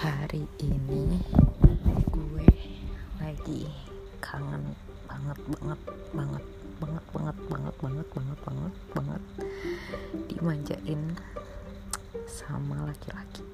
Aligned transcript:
hari 0.00 0.48
ini 0.64 1.20
gue 2.08 2.48
lagi 3.20 3.68
kangen 4.16 4.72
banget 5.04 5.36
banget 5.44 5.76
banget 6.16 6.40
banget 6.80 7.04
banget 7.12 7.36
banget 7.52 7.76
banget 7.76 8.08
banget 8.08 8.40
banget 8.40 8.72
banget 8.96 9.20
dimanjain 10.24 11.12
sama 12.24 12.88
laki-laki. 12.88 13.44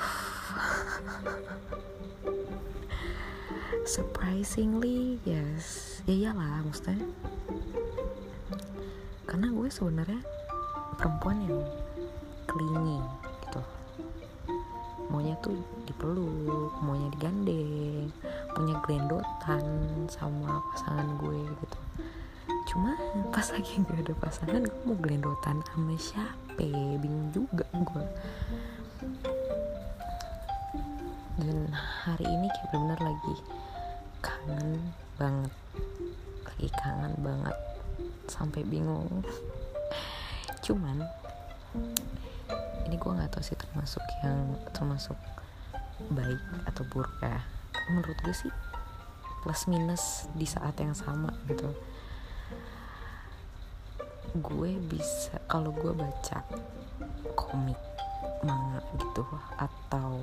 Surprisingly 3.84 5.20
yes. 5.28 6.00
Ya 6.08 6.32
iyalah 6.32 6.64
maksudnya 6.64 7.04
karena 9.28 9.52
gue 9.52 9.68
sebenarnya 9.68 10.24
perempuan 10.96 11.44
yang 11.44 11.60
clingy 12.48 13.04
maunya 15.16 15.32
tuh 15.40 15.56
dipeluk 15.88 16.76
maunya 16.84 17.08
digandeng 17.16 18.12
punya 18.52 18.76
gelendotan 18.84 19.64
sama 20.12 20.60
pasangan 20.76 21.16
gue 21.16 21.40
gitu. 21.56 21.78
Cuma 22.68 22.92
pas 23.32 23.48
lagi 23.48 23.80
gak 23.80 24.04
ada 24.04 24.12
pasangan 24.20 24.60
gue 24.60 24.82
mau 24.84 24.92
gelendotan 25.00 25.64
sama 25.72 25.96
siapa? 25.96 26.68
Bingung 27.00 27.32
juga 27.32 27.64
gue 27.72 28.04
dan 31.36 31.68
hari 32.04 32.24
ini 32.24 32.48
kayak 32.48 32.68
bener-bener 32.72 33.00
lagi 33.12 33.34
kangen 34.24 34.68
banget. 35.16 35.52
Lagi 36.44 36.68
kangen 36.80 37.14
banget. 37.20 37.56
Sampai 38.28 38.64
bingung. 38.64 39.24
Cuman 40.64 41.04
ini 42.96 43.04
gue 43.04 43.12
nggak 43.12 43.28
tahu 43.36 43.44
sih 43.44 43.60
termasuk 43.60 44.00
yang 44.24 44.56
termasuk 44.72 45.20
baik 46.08 46.40
atau 46.64 46.80
buruk 46.88 47.12
ya. 47.20 47.44
Menurut 47.92 48.16
gue 48.24 48.32
sih 48.32 48.48
plus 49.44 49.68
minus 49.68 50.32
di 50.32 50.48
saat 50.48 50.72
yang 50.80 50.96
sama 50.96 51.28
gitu. 51.44 51.76
Gue 54.40 54.80
bisa 54.88 55.36
kalau 55.44 55.76
gue 55.76 55.92
baca 55.92 56.40
komik 57.36 57.76
manga 58.40 58.80
gitu 58.96 59.28
atau 59.60 60.16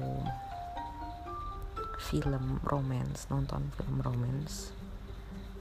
film 2.02 2.58
romance 2.66 3.30
nonton 3.30 3.70
film 3.78 4.02
romance 4.02 4.74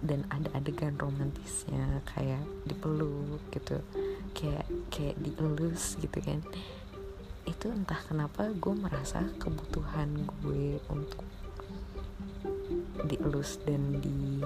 dan 0.01 0.25
ada 0.33 0.49
adegan 0.57 0.97
romantisnya 0.97 2.01
kayak 2.17 2.41
dipeluk 2.65 3.39
gitu 3.53 3.85
kayak 4.33 4.65
kayak 4.89 5.17
dielus 5.21 6.01
gitu 6.01 6.19
kan 6.25 6.41
itu 7.47 7.67
entah 7.71 7.99
kenapa 8.07 8.51
gue 8.55 8.75
merasa 8.75 9.23
kebutuhan 9.43 10.27
gue 10.43 10.79
untuk 10.91 11.27
dielus 13.07 13.59
dan 13.67 13.99
di 13.99 14.43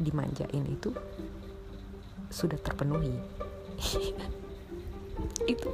dimanjain 0.00 0.64
itu 0.64 0.92
sudah 2.32 2.56
terpenuhi. 2.60 3.12
Itu 5.52 5.70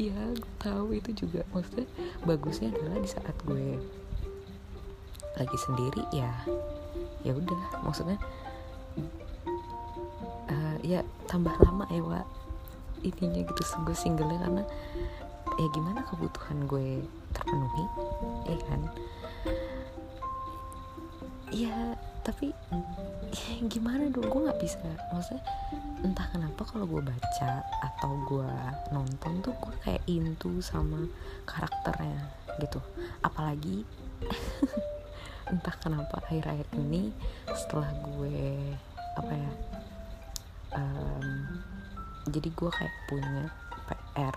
ya 0.00 0.16
gue 0.34 0.52
tahu 0.58 0.96
itu 0.96 1.26
juga. 1.26 1.44
Maksudnya 1.52 1.86
bagusnya 2.24 2.72
adalah 2.72 2.98
di 2.98 3.10
saat 3.10 3.36
gue 3.46 3.78
lagi 5.38 5.56
sendiri 5.68 6.02
ya 6.10 6.32
ya 7.22 7.36
udah. 7.36 7.62
Maksudnya 7.86 8.18
uh, 10.50 10.76
ya 10.82 11.04
tambah 11.30 11.54
lama 11.62 11.86
ya 11.92 12.02
wa 12.02 12.20
intinya 13.02 13.40
gitu 13.42 13.62
gue 13.86 13.96
singlenya 13.96 14.38
karena 14.40 14.62
ya 15.58 15.66
gimana 15.74 16.00
kebutuhan 16.08 16.58
gue 16.68 17.04
terpenuhi 17.34 17.84
ya 18.48 18.58
kan? 18.68 18.80
Ya 21.50 21.76
tapi 22.20 22.52
ya 23.32 23.52
gimana 23.66 24.12
dong 24.12 24.28
gue 24.28 24.40
nggak 24.44 24.60
bisa 24.60 24.76
maksudnya 25.08 25.40
entah 26.04 26.28
kenapa 26.28 26.62
kalau 26.68 26.84
gue 26.84 27.00
baca 27.00 27.64
atau 27.64 28.12
gue 28.28 28.52
nonton 28.92 29.32
tuh 29.40 29.54
gue 29.56 29.74
kayak 29.84 30.02
into 30.06 30.60
sama 30.60 31.08
karakternya 31.48 32.28
gitu. 32.60 32.80
Apalagi 33.24 33.82
entah 35.50 35.74
kenapa 35.82 36.22
akhir-akhir 36.22 36.68
ini 36.78 37.10
setelah 37.50 37.90
gue 38.04 38.76
apa 39.18 39.32
ya 39.34 39.52
um, 40.78 41.26
jadi 42.28 42.48
gue 42.52 42.70
kayak 42.72 42.94
punya 43.08 43.48
PR 43.88 44.36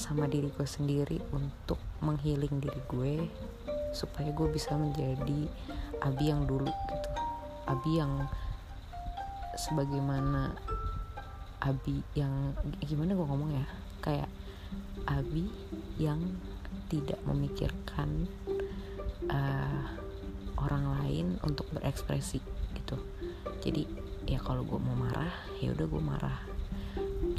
sama 0.00 0.30
diri 0.30 0.48
gue 0.48 0.64
sendiri 0.64 1.18
untuk 1.34 1.76
menghealing 2.00 2.62
diri 2.62 2.80
gue 2.88 3.14
supaya 3.92 4.30
gue 4.30 4.48
bisa 4.48 4.72
menjadi 4.78 5.50
Abi 6.00 6.32
yang 6.32 6.48
dulu 6.48 6.70
gitu. 6.70 7.10
Abi 7.68 8.00
yang 8.00 8.24
sebagaimana 9.60 10.56
Abi 11.60 12.00
yang 12.16 12.56
gimana 12.80 13.12
gue 13.12 13.26
ngomong 13.28 13.50
ya? 13.52 13.66
Kayak 14.00 14.30
Abi 15.04 15.52
yang 16.00 16.40
tidak 16.88 17.20
memikirkan 17.28 18.24
uh, 19.28 19.84
orang 20.56 20.84
lain 21.02 21.26
untuk 21.44 21.68
berekspresi 21.76 22.40
gitu. 22.72 22.96
Jadi 23.60 23.84
ya 24.30 24.38
kalau 24.38 24.62
gue 24.62 24.78
mau 24.78 24.94
marah 24.94 25.34
ya 25.58 25.74
udah 25.74 25.86
gue 25.90 26.02
marah. 26.02 26.38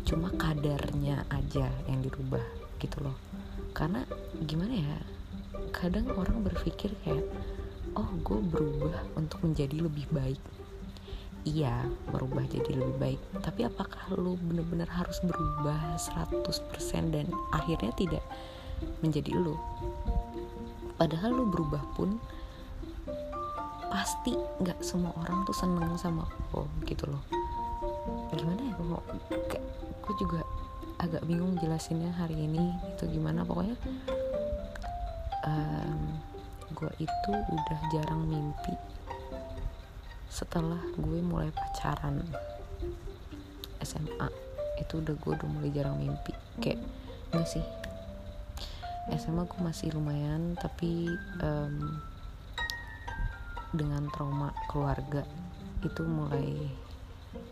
Cuma 0.04 0.28
kadarnya 0.36 1.24
aja 1.32 1.72
yang 1.88 2.04
dirubah 2.04 2.44
gitu 2.84 3.00
loh. 3.00 3.16
Karena 3.72 4.04
gimana 4.44 4.76
ya 4.76 4.98
kadang 5.72 6.12
orang 6.12 6.44
berpikir 6.44 6.92
kayak 7.08 7.24
oh 7.96 8.12
gue 8.20 8.40
berubah 8.44 9.08
untuk 9.16 9.40
menjadi 9.48 9.88
lebih 9.88 10.12
baik. 10.12 10.42
Iya 11.48 11.88
berubah 12.12 12.44
jadi 12.52 12.76
lebih 12.76 12.98
baik. 13.00 13.20
Tapi 13.40 13.64
apakah 13.64 14.12
lo 14.12 14.36
bener-bener 14.36 14.92
harus 14.92 15.16
berubah 15.24 15.96
100% 15.96 16.36
dan 17.16 17.32
akhirnya 17.56 17.96
tidak 17.96 18.24
menjadi 19.02 19.32
lo 19.38 19.56
padahal 21.02 21.34
lo 21.34 21.46
berubah 21.50 21.82
pun 21.98 22.22
pasti 23.92 24.32
nggak 24.64 24.80
semua 24.80 25.12
orang 25.20 25.44
tuh 25.44 25.52
seneng 25.52 25.92
sama 26.00 26.24
lo 26.56 26.72
gitu 26.88 27.12
loh. 27.12 27.20
Gimana 28.32 28.62
ya? 28.64 28.74
Gue 28.80 29.00
gue 30.02 30.14
juga 30.16 30.42
agak 31.04 31.28
bingung 31.28 31.60
jelasinnya 31.60 32.16
hari 32.16 32.48
ini 32.48 32.72
itu 32.96 33.04
gimana. 33.12 33.44
Pokoknya 33.44 33.76
um, 35.44 36.16
gue 36.72 36.92
itu 37.04 37.32
udah 37.36 37.80
jarang 37.92 38.24
mimpi 38.24 38.74
setelah 40.32 40.80
gue 40.96 41.20
mulai 41.20 41.52
pacaran 41.52 42.24
SMA 43.84 44.32
itu 44.80 45.04
udah 45.04 45.14
gue 45.20 45.32
udah 45.36 45.50
mulai 45.52 45.70
jarang 45.76 46.00
mimpi. 46.00 46.32
Kayak 46.64 46.80
enggak 47.36 47.60
sih? 47.60 47.66
SMA 49.20 49.44
gue 49.44 49.60
masih 49.60 49.92
lumayan 49.92 50.56
tapi 50.56 51.12
um, 51.44 52.00
dengan 53.72 54.04
trauma 54.12 54.52
keluarga 54.68 55.24
itu 55.80 56.04
mulai 56.04 56.68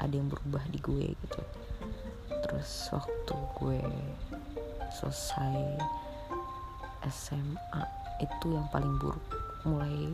ada 0.03 0.12
yang 0.12 0.28
berubah 0.28 0.63
di 0.68 0.80
gue 0.84 1.16
gitu. 1.16 1.41
Terus 2.44 2.91
waktu 2.91 3.35
gue 3.56 3.81
selesai 5.00 5.80
SMA 7.07 7.84
itu 8.19 8.47
yang 8.52 8.68
paling 8.68 9.00
buruk. 9.00 9.24
Mulai 9.63 10.12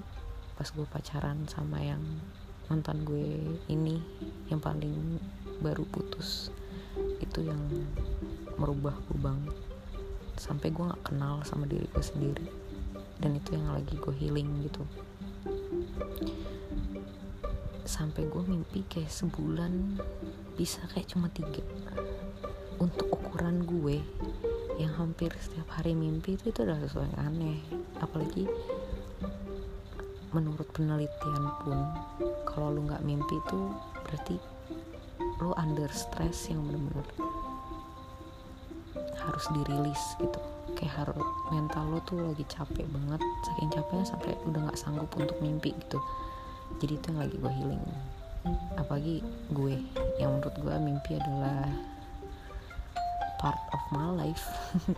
pas 0.53 0.69
gue 0.69 0.85
pacaran 0.85 1.41
sama 1.49 1.81
yang 1.81 2.01
mantan 2.69 3.01
gue 3.01 3.57
ini 3.69 3.97
yang 4.49 4.61
paling 4.61 5.17
baru 5.61 5.85
putus 5.89 6.49
itu 7.17 7.49
yang 7.49 7.59
merubah 8.61 8.93
gue 9.09 9.17
banget. 9.17 9.57
Sampai 10.37 10.69
gue 10.69 10.85
nggak 10.85 11.01
kenal 11.01 11.41
sama 11.41 11.65
diri 11.65 11.89
gue 11.89 12.05
sendiri. 12.05 12.45
Dan 13.17 13.41
itu 13.41 13.57
yang 13.57 13.73
lagi 13.73 13.97
gue 13.97 14.13
healing 14.13 14.69
gitu 14.69 14.85
sampai 17.85 18.27
gue 18.27 18.43
mimpi 18.43 18.83
kayak 18.91 19.13
sebulan 19.13 20.01
bisa 20.57 20.83
kayak 20.91 21.07
cuma 21.07 21.29
tiga. 21.31 21.63
Untuk 22.81 23.07
ukuran 23.07 23.63
gue 23.63 24.03
yang 24.75 24.91
hampir 24.99 25.31
setiap 25.39 25.79
hari 25.79 25.95
mimpi 25.95 26.35
itu 26.35 26.51
itu 26.51 26.59
adalah 26.65 26.83
sesuatu 26.83 27.07
yang 27.07 27.31
aneh. 27.31 27.59
Apalagi 28.03 28.49
menurut 30.35 30.67
penelitian 30.75 31.43
pun 31.63 31.79
kalau 32.43 32.75
lu 32.75 32.83
nggak 32.83 33.05
mimpi 33.07 33.39
itu 33.39 33.59
berarti 34.03 34.35
lu 35.39 35.55
under 35.55 35.87
stress 35.95 36.51
yang 36.51 36.63
benar-benar 36.67 37.07
harus 39.25 39.45
dirilis 39.51 40.01
gitu. 40.21 40.39
Kayak 40.75 41.05
harus 41.05 41.27
mental 41.53 41.85
lo 41.87 41.99
tuh 42.03 42.19
lagi 42.21 42.45
capek 42.49 42.85
banget 42.89 43.21
saking 43.47 43.69
capeknya 43.71 44.05
sampai 44.05 44.31
udah 44.45 44.59
nggak 44.69 44.79
sanggup 44.79 45.09
untuk 45.17 45.37
mimpi 45.41 45.73
gitu. 45.75 45.99
Jadi 46.81 46.93
itu 46.97 47.05
yang 47.13 47.19
lagi 47.21 47.35
gue 47.37 47.53
healing. 47.53 47.83
Apalagi 48.77 49.15
gue 49.53 49.75
yang 50.21 50.37
menurut 50.37 50.55
gue 50.57 50.75
mimpi 50.77 51.11
adalah 51.17 51.69
part 53.41 53.61
of 53.73 53.81
my 53.93 54.09
life. 54.13 54.45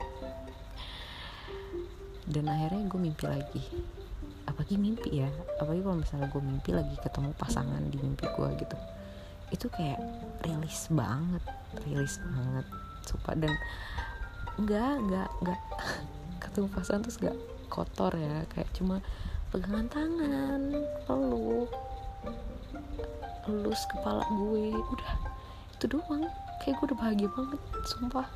Dan 2.33 2.51
akhirnya 2.51 2.83
gue 2.91 3.00
mimpi 3.00 3.25
lagi. 3.27 3.63
Apalagi 4.47 4.75
mimpi 4.75 5.23
ya. 5.23 5.30
Apalagi 5.59 5.81
kalau 5.83 5.97
misalnya 6.00 6.27
gue 6.27 6.41
mimpi 6.44 6.71
lagi 6.75 6.95
ketemu 7.00 7.31
pasangan 7.39 7.83
di 7.88 7.97
mimpi 8.00 8.27
gue 8.27 8.50
gitu. 8.59 8.77
Itu 9.51 9.68
kayak 9.71 10.00
rilis 10.44 10.91
banget 10.91 11.44
rilis 11.85 12.18
banget. 12.23 12.65
Sumpah 13.06 13.35
dan 13.38 13.53
enggak 14.57 14.94
enggak 14.98 15.30
enggak 15.42 15.59
ketemu 16.42 16.68
pasangan 16.74 17.01
terus 17.06 17.18
enggak 17.21 17.38
kotor 17.68 18.13
ya 18.18 18.45
kayak 18.51 18.69
cuma 18.74 19.01
pegangan 19.54 19.88
tangan 19.88 20.62
peluk 21.07 21.71
lulus 23.48 23.88
kepala 23.88 24.24
gue 24.27 24.75
udah. 24.75 25.13
Itu 25.80 25.86
doang. 25.88 26.27
Kayak 26.62 26.83
gue 26.83 26.86
udah 26.92 27.00
bahagia 27.00 27.30
banget 27.31 27.62
sumpah. 27.88 28.27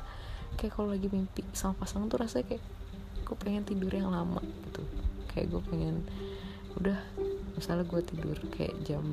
Kayak 0.56 0.72
kalau 0.76 0.88
lagi 0.92 1.08
mimpi 1.12 1.44
sama 1.52 1.76
pasangan 1.76 2.08
tuh 2.08 2.20
rasanya 2.20 2.56
kayak 2.56 2.64
gue 3.22 3.36
pengen 3.38 3.64
tidur 3.64 3.92
yang 3.92 4.08
lama 4.12 4.40
gitu. 4.40 4.82
Kayak 5.32 5.52
gue 5.52 5.62
pengen 5.68 5.96
udah 6.80 6.96
misalnya 7.56 7.84
gue 7.84 8.00
tidur 8.00 8.36
kayak 8.56 8.72
jam 8.88 9.04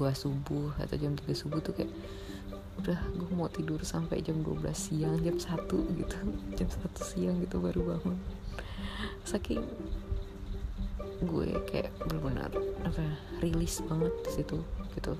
2 0.00 0.08
subuh 0.16 0.72
atau 0.80 0.96
jam 0.96 1.12
3 1.12 1.28
subuh 1.36 1.60
tuh 1.60 1.76
kayak 1.76 1.92
udah 2.78 2.98
gue 3.18 3.30
mau 3.34 3.50
tidur 3.50 3.82
sampai 3.82 4.22
jam 4.22 4.38
12 4.40 4.62
siang 4.72 5.18
jam 5.20 5.34
1 5.34 5.98
gitu. 5.98 6.16
Jam 6.58 6.68
1 6.70 6.94
siang 7.02 7.36
gitu 7.42 7.58
baru 7.58 7.94
bangun. 7.94 8.16
Saking 9.26 9.62
gue 11.18 11.50
kayak 11.66 11.90
benar-benar 12.06 12.50
apa 12.86 13.00
ya, 13.02 13.14
rilis 13.42 13.82
banget 13.82 14.14
di 14.22 14.30
situ 14.30 14.58
gitu. 14.94 15.18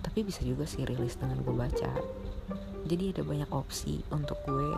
Tapi 0.00 0.24
bisa 0.24 0.40
juga 0.40 0.64
sih 0.64 0.88
rilis 0.88 1.20
dengan 1.20 1.44
gue 1.44 1.52
baca. 1.52 1.92
Jadi 2.88 3.12
ada 3.12 3.22
banyak 3.22 3.50
opsi 3.52 4.00
untuk 4.08 4.40
gue 4.48 4.72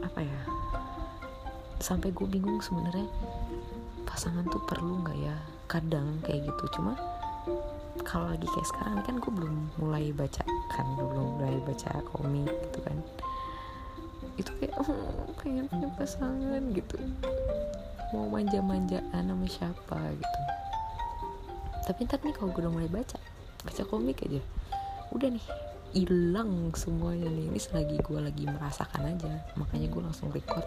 apa 0.00 0.20
ya 0.20 0.40
sampai 1.78 2.10
gue 2.10 2.26
bingung 2.26 2.58
sebenarnya 2.58 3.06
pasangan 4.08 4.48
tuh 4.48 4.64
perlu 4.64 5.04
nggak 5.04 5.18
ya? 5.20 5.36
Kadang 5.68 6.24
kayak 6.24 6.48
gitu. 6.48 6.80
Cuma 6.80 6.96
kalau 8.08 8.32
lagi 8.32 8.48
kayak 8.48 8.68
sekarang 8.72 9.04
kan 9.04 9.14
gue 9.20 9.32
belum 9.36 9.56
mulai 9.76 10.08
baca 10.16 10.40
kan 10.72 10.86
belum 10.96 11.36
mulai 11.36 11.60
baca 11.60 12.00
komik 12.08 12.48
gitu 12.48 12.78
kan. 12.80 12.96
Itu 14.40 14.50
kayak 14.56 14.80
oh, 14.80 15.28
pengen 15.36 15.68
punya 15.68 15.92
pasangan 16.00 16.62
gitu. 16.72 16.96
Mau 18.16 18.32
manja-manjaan 18.32 19.28
sama 19.28 19.44
siapa 19.44 20.00
gitu. 20.16 20.40
Tapi 21.84 22.08
ntar 22.08 22.24
nih 22.24 22.32
kalau 22.32 22.48
gue 22.56 22.64
udah 22.64 22.72
mulai 22.72 22.88
baca 22.88 23.20
baca 23.58 23.82
komik 23.84 24.22
aja 24.24 24.40
udah 25.12 25.28
nih 25.28 25.46
hilang 25.92 26.72
semuanya 26.72 27.28
nih. 27.28 27.52
Ini 27.52 27.60
selagi 27.60 27.96
gue 28.00 28.20
lagi 28.24 28.44
merasakan 28.48 29.04
aja 29.04 29.44
makanya 29.60 29.92
gue 29.92 30.00
langsung 30.00 30.32
record 30.32 30.64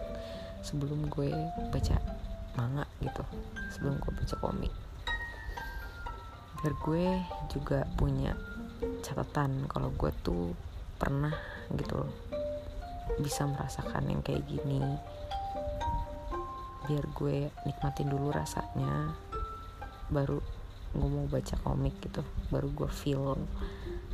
sebelum 0.62 1.10
gue 1.10 1.34
baca 1.74 1.98
manga 2.54 2.86
gitu 3.02 3.24
sebelum 3.74 3.98
gue 3.98 4.12
baca 4.14 4.36
komik 4.38 4.72
biar 6.62 6.78
gue 6.78 7.04
juga 7.50 7.82
punya 7.98 8.38
catatan 9.02 9.66
kalau 9.66 9.90
gue 9.98 10.14
tuh 10.22 10.54
pernah 10.94 11.34
gitu 11.74 12.06
loh 12.06 12.12
bisa 13.18 13.50
merasakan 13.50 14.06
yang 14.06 14.22
kayak 14.22 14.46
gini. 14.46 14.78
Biar 16.86 17.02
gue 17.18 17.50
nikmatin 17.66 18.06
dulu 18.06 18.30
rasanya 18.30 19.10
baru 20.06 20.38
gue 20.94 21.08
mau 21.08 21.26
baca 21.26 21.56
komik 21.66 21.98
gitu 22.04 22.22
baru 22.52 22.70
gue 22.70 22.90
feel 22.94 23.34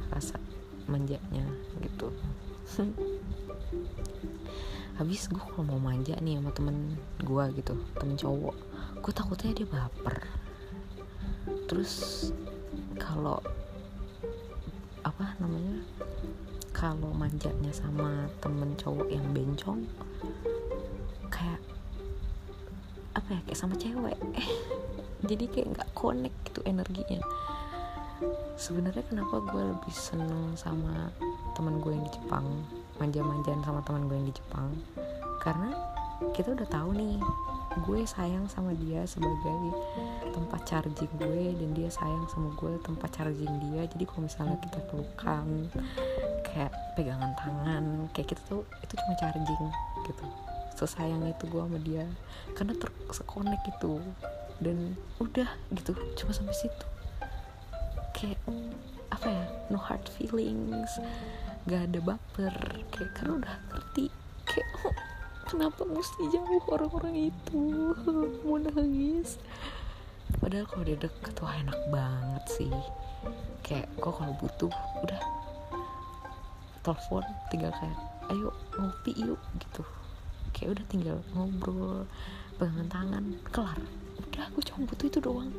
rasa 0.08 0.40
manjanya 0.88 1.44
gitu. 1.84 2.08
Habis 4.98 5.28
gue 5.28 5.36
kalau 5.36 5.68
mau 5.68 5.80
manja 5.92 6.16
nih 6.16 6.40
sama 6.40 6.50
temen 6.56 6.96
gue 7.20 7.44
gitu 7.60 7.76
temen 8.00 8.16
cowok 8.16 8.56
gue 8.98 9.12
takutnya 9.14 9.54
dia 9.54 9.68
baper 9.68 10.47
terus 11.68 11.92
kalau 12.96 13.38
apa 15.04 15.36
namanya 15.38 15.84
kalau 16.72 17.10
manjanya 17.12 17.70
sama 17.74 18.26
temen 18.40 18.72
cowok 18.80 19.08
yang 19.12 19.26
bencong 19.34 19.84
kayak 21.28 21.60
apa 23.18 23.28
ya 23.34 23.40
kayak 23.50 23.58
sama 23.58 23.74
cewek. 23.74 24.18
Jadi 25.28 25.44
kayak 25.50 25.68
nggak 25.74 25.90
connect 25.98 26.36
gitu 26.46 26.60
energinya. 26.62 27.18
Sebenarnya 28.54 29.02
kenapa 29.06 29.42
gue 29.42 29.62
lebih 29.74 29.94
seneng 29.94 30.54
sama 30.54 31.10
teman 31.58 31.82
gue 31.82 31.94
yang 31.94 32.06
di 32.06 32.12
Jepang 32.14 32.46
manja-manjaan 32.98 33.62
sama 33.66 33.82
teman 33.82 34.06
gue 34.06 34.16
yang 34.18 34.28
di 34.30 34.34
Jepang? 34.38 34.70
Karena 35.42 35.74
kita 36.34 36.54
udah 36.54 36.68
tahu 36.70 36.94
nih 36.94 37.18
gue 37.86 38.00
sayang 38.06 38.46
sama 38.50 38.74
dia 38.74 39.06
sebagai 39.06 39.58
tempat 40.38 40.62
charging 40.62 41.10
gue 41.18 41.42
dan 41.58 41.70
dia 41.74 41.90
sayang 41.90 42.22
sama 42.30 42.54
gue 42.54 42.78
tempat 42.86 43.10
charging 43.10 43.50
dia. 43.66 43.82
Jadi 43.90 44.04
kalau 44.06 44.22
misalnya 44.30 44.56
kita 44.62 44.78
pelukan 44.86 45.46
kayak 46.46 46.70
pegangan 46.94 47.34
tangan 47.34 48.06
kayak 48.14 48.30
kita 48.30 48.42
tuh 48.46 48.62
itu 48.78 48.94
cuma 48.94 49.14
charging 49.18 49.66
gitu. 50.06 50.24
Sesayang 50.78 51.26
itu 51.26 51.44
gue 51.50 51.58
sama 51.58 51.78
dia. 51.82 52.06
Karena 52.54 52.78
terkonek 52.78 53.62
itu 53.66 53.98
dan 54.62 54.94
udah 55.18 55.50
gitu 55.74 55.90
cuma 56.22 56.30
sampai 56.30 56.54
situ. 56.54 56.86
Kayak 58.14 58.38
apa 59.10 59.26
ya 59.26 59.44
no 59.74 59.78
hard 59.82 60.06
feelings 60.14 61.02
gak 61.66 61.90
ada 61.90 61.98
baper. 61.98 62.54
Kayak 62.94 63.10
karena 63.18 63.32
udah 63.42 63.54
ngerti 63.74 64.06
kayak 64.46 64.68
oh, 64.86 64.94
kenapa 65.50 65.82
mesti 65.82 66.22
jauh 66.30 66.62
orang-orang 66.70 67.34
itu? 67.34 67.62
Mau 68.46 68.62
nangis 68.62 69.42
padahal 70.36 70.68
kalau 70.68 70.84
dia 70.84 70.98
deket 71.00 71.34
wah 71.40 71.54
enak 71.56 71.80
banget 71.88 72.44
sih. 72.48 72.72
Kayak 73.64 73.88
kok 74.00 74.16
kalau 74.20 74.34
butuh 74.36 74.72
udah. 75.04 75.22
Telepon 76.84 77.24
tinggal 77.52 77.72
kayak 77.76 77.98
ayo 78.32 78.48
ngopi 78.76 79.12
yuk 79.16 79.40
gitu. 79.60 79.82
Kayak 80.52 80.78
udah 80.78 80.84
tinggal 80.88 81.16
ngobrol 81.32 82.08
pegangan 82.56 82.88
tangan 82.88 83.24
kelar. 83.52 83.78
Udah 84.18 84.46
gue 84.52 84.62
cuma 84.64 84.88
butuh 84.88 85.06
itu 85.08 85.20
doang. 85.20 85.50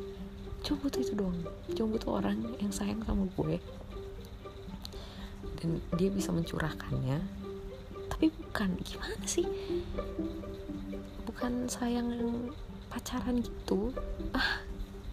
Cuma 0.66 0.76
butuh 0.86 1.00
itu 1.02 1.14
doang. 1.14 1.38
Cuma 1.74 1.88
butuh 1.94 2.10
orang 2.18 2.38
yang 2.58 2.72
sayang 2.74 3.00
sama 3.06 3.26
gue. 3.36 3.56
Dan 5.60 5.78
dia 5.94 6.08
bisa 6.10 6.34
mencurahkannya. 6.34 7.18
Tapi 8.10 8.26
bukan 8.32 8.74
gimana 8.82 9.24
sih? 9.24 9.46
Bukan 11.24 11.70
sayang 11.70 12.10
yang 12.10 12.52
pacaran 12.90 13.40
gitu. 13.40 13.94
Ah 14.34 14.69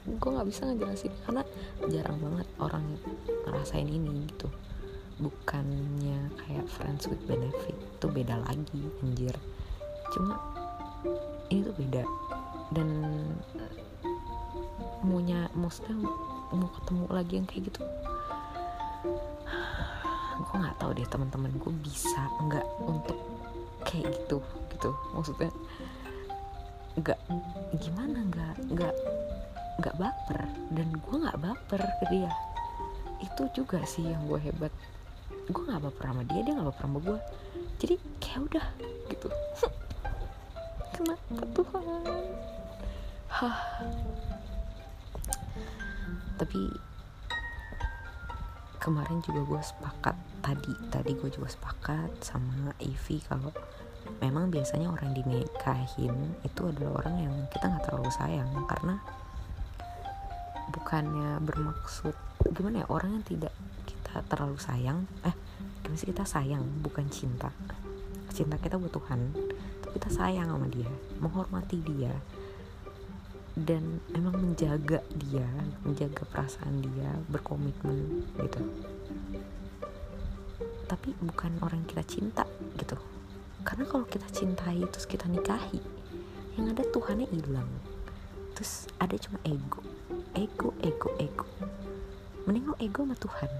gue 0.07 0.29
nggak 0.31 0.47
bisa 0.47 0.63
ngejelasin 0.63 1.13
karena 1.27 1.43
jarang 1.91 2.17
banget 2.23 2.47
orang 2.63 2.85
ngerasain 3.43 3.89
ini 3.91 4.25
gitu. 4.31 4.47
Bukannya 5.19 6.31
kayak 6.39 6.65
friends 6.71 7.11
with 7.11 7.19
benefit 7.27 7.75
itu 7.75 8.05
beda 8.07 8.39
lagi 8.47 8.81
anjir. 9.03 9.35
Cuma 10.15 10.39
ini 11.51 11.67
tuh 11.67 11.75
beda. 11.75 12.03
Dan 12.71 12.89
maunya 15.03 15.51
maksudnya 15.53 16.07
mau 16.51 16.69
ketemu 16.79 17.03
lagi 17.11 17.33
yang 17.37 17.47
kayak 17.47 17.69
gitu 17.69 17.83
gue 20.47 20.55
nggak 20.63 20.77
tahu 20.79 20.91
deh 20.95 21.07
teman-teman 21.11 21.51
gue 21.59 21.73
bisa 21.83 22.21
nggak 22.39 22.65
untuk 22.85 23.17
kayak 23.83 24.15
gitu 24.15 24.39
gitu. 24.71 24.89
Maksudnya 25.11 25.51
nggak 26.97 27.19
gimana 27.83 28.19
nggak 28.31 28.55
nggak 28.73 28.95
nggak 29.77 29.95
baper 29.97 30.41
dan 30.73 30.87
gue 30.93 31.15
nggak 31.15 31.39
baper 31.41 31.81
ke 31.81 32.05
dia. 32.09 32.31
Itu 33.21 33.49
juga 33.53 33.81
sih 33.85 34.05
yang 34.05 34.25
gue 34.25 34.39
hebat. 34.41 34.73
Gue 35.49 35.63
nggak 35.63 35.83
baper 35.89 36.05
sama 36.11 36.23
dia 36.27 36.41
dia 36.43 36.53
nggak 36.53 36.69
baper 36.73 36.85
sama 36.85 36.99
gue 37.01 37.19
jadi 37.77 37.95
kayak 38.17 38.39
udah 38.49 38.65
gitu. 39.13 39.27
Kenapa 40.97 41.43
Tuhan? 41.53 41.85
Hah. 43.29 43.59
Tapi 46.37 46.61
kemarin 48.81 49.19
juga 49.25 49.41
gue 49.45 49.61
sepakat 49.61 50.15
tadi 50.41 50.73
tadi 50.93 51.11
gue 51.17 51.29
juga 51.33 51.49
sepakat 51.51 52.23
sama 52.23 52.71
Ivy 52.79 53.19
kalau 53.27 53.51
memang 54.23 54.47
biasanya 54.47 54.87
orang 54.87 55.11
dinikahin 55.11 56.13
itu 56.45 56.61
adalah 56.65 57.03
orang 57.03 57.15
yang 57.29 57.35
kita 57.53 57.69
nggak 57.69 57.85
terlalu 57.85 58.09
sayang. 58.09 58.49
Karena 58.65 58.97
bukannya 60.77 61.41
bermaksud 61.41 62.13
gimana 62.53 62.85
ya 62.85 62.87
orang 62.87 63.17
yang 63.17 63.25
tidak 63.25 63.53
kita 63.89 64.21
terlalu 64.29 64.57
sayang 64.61 65.09
eh 65.25 65.33
gimana 65.81 65.97
sih 65.97 66.09
kita 66.09 66.23
sayang 66.23 66.63
bukan 66.85 67.09
cinta. 67.09 67.49
Cinta 68.29 68.61
kita 68.61 68.77
buat 68.77 68.93
Tuhan 68.93 69.33
kita 69.97 70.13
sayang 70.13 70.53
sama 70.53 70.69
dia 70.69 70.89
menghormati 71.17 71.81
dia 71.81 72.13
dan 73.57 73.97
emang 74.13 74.37
menjaga 74.37 75.01
dia 75.17 75.49
menjaga 75.81 76.21
perasaan 76.29 76.85
dia 76.85 77.09
berkomitmen 77.33 78.29
gitu. 78.37 78.61
Tapi 80.85 81.09
bukan 81.19 81.57
orang 81.65 81.81
yang 81.81 81.89
kita 81.89 82.05
cinta 82.05 82.45
gitu. 82.77 82.95
Karena 83.65 83.89
kalau 83.89 84.05
kita 84.05 84.29
cintai 84.29 84.85
terus 84.93 85.09
kita 85.09 85.25
nikahi 85.25 85.81
yang 86.55 86.69
ada 86.69 86.85
Tuhannya 86.85 87.25
hilang. 87.33 87.67
Terus 88.53 88.85
ada 89.01 89.17
cuma 89.17 89.41
ego 89.45 89.81
ego 90.37 90.69
ego 90.85 91.09
ego. 91.17 91.45
Mending 92.45 92.69
lo 92.69 92.75
ego 92.77 93.01
sama 93.03 93.15
Tuhan. 93.17 93.51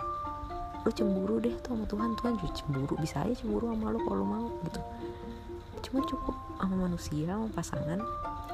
Lo 0.85 0.89
cemburu 0.93 1.35
deh 1.41 1.57
tuh 1.65 1.73
sama 1.73 1.85
Tuhan. 1.89 2.09
Tuhan 2.21 2.33
juga 2.37 2.53
cemburu. 2.53 2.93
Bisa 3.01 3.25
aja 3.25 3.33
cemburu 3.33 3.73
sama 3.73 3.91
lo 3.91 3.99
kalau 4.05 4.23
mau 4.23 4.47
gitu. 4.69 4.81
Cuma 5.89 5.99
cukup 6.05 6.35
sama 6.61 6.75
manusia 6.87 7.33
sama 7.33 7.49
pasangan. 7.51 7.99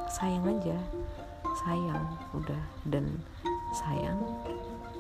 Sayang 0.07 0.45
aja. 0.47 0.77
Sayang 1.67 2.03
udah. 2.33 2.63
Dan 2.87 3.19
sayang 3.75 4.17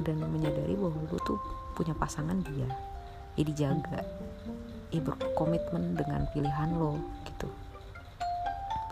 dan 0.03 0.19
menyadari 0.27 0.75
bahwa 0.75 0.99
lo 1.07 1.17
tuh 1.23 1.39
punya 1.73 1.95
pasangan 1.95 2.43
dia. 2.43 2.67
Ya 3.33 3.43
dijaga 3.47 4.05
ya 4.93 5.01
berkomitmen 5.01 5.97
dengan 5.97 6.29
pilihan 6.29 6.69
lo 6.77 7.01
gitu. 7.25 7.49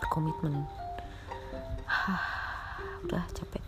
Berkomitmen. 0.01 0.65
Hah, 1.85 2.25
udah 3.05 3.21
capek 3.37 3.60